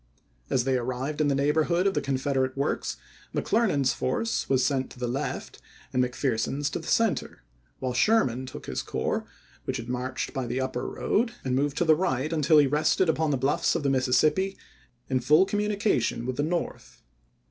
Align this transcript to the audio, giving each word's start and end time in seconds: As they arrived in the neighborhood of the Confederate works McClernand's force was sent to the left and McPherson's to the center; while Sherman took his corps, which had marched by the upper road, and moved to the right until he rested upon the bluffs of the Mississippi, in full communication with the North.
As 0.49 0.63
they 0.63 0.77
arrived 0.77 1.21
in 1.21 1.27
the 1.27 1.35
neighborhood 1.35 1.85
of 1.85 1.93
the 1.93 2.01
Confederate 2.01 2.57
works 2.57 2.97
McClernand's 3.35 3.93
force 3.93 4.49
was 4.49 4.65
sent 4.65 4.89
to 4.89 4.97
the 4.97 5.07
left 5.07 5.61
and 5.93 6.03
McPherson's 6.03 6.71
to 6.71 6.79
the 6.79 6.87
center; 6.87 7.43
while 7.77 7.93
Sherman 7.93 8.47
took 8.47 8.65
his 8.65 8.81
corps, 8.81 9.25
which 9.65 9.77
had 9.77 9.89
marched 9.89 10.33
by 10.33 10.47
the 10.47 10.59
upper 10.59 10.89
road, 10.89 11.33
and 11.45 11.55
moved 11.55 11.77
to 11.77 11.85
the 11.85 11.93
right 11.93 12.33
until 12.33 12.57
he 12.57 12.65
rested 12.65 13.09
upon 13.09 13.29
the 13.29 13.37
bluffs 13.37 13.75
of 13.75 13.83
the 13.83 13.91
Mississippi, 13.91 14.57
in 15.07 15.19
full 15.19 15.45
communication 15.45 16.25
with 16.25 16.35
the 16.37 16.41
North. 16.41 17.03